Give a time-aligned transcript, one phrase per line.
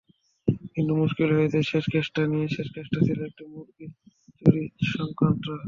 [0.73, 3.87] কিন্তু মুশকিল হয়েছে শেষ কেসটা নিয়ে, শেষ কেসটা ছিল একটা মুরগি
[4.37, 5.45] চুরিসংক্রান্ত।